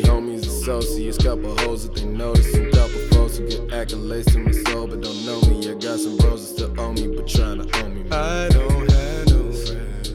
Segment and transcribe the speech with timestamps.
[0.00, 2.54] Many homies, associates, couple hoes that they notice.
[2.54, 5.68] And couple folks who get accolades to my soul, but don't know me.
[5.68, 8.02] I got some roses to owe me, but trying to own me.
[8.04, 8.12] Man.
[8.12, 10.10] I don't have no friends.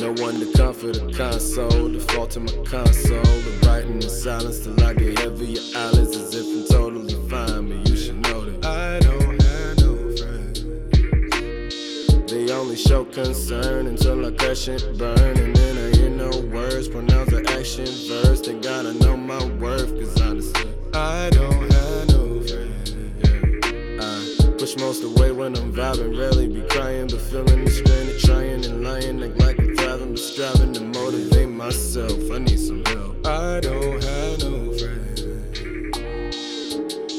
[0.00, 1.88] No one to comfort or console.
[1.88, 3.22] Default to my console.
[3.22, 5.46] The writing in silence till I get heavy.
[5.46, 8.64] Your eyelids as if I'm totally fine, but you should know that.
[8.66, 10.64] I don't have no friends.
[12.30, 15.90] They only show concern until I crash and burn, and then I
[24.70, 26.18] push most away when I'm vibing.
[26.18, 29.22] Rarely be crying, but feeling the strain of trying and lying.
[29.22, 32.30] Act like I'm thriving, but striving to motivate myself.
[32.30, 33.26] I need some help.
[33.26, 35.22] I don't have no friends.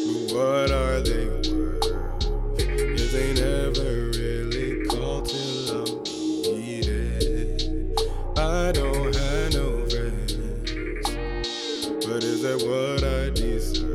[0.07, 1.85] But what are they worth
[2.69, 6.03] if they never really call till I'm
[6.55, 7.99] needed?
[8.37, 10.33] I don't have no friends.
[12.05, 13.90] But is that what I deserve?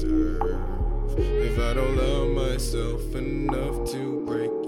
[0.00, 1.18] deserve.
[1.18, 4.67] If I don't love myself enough to break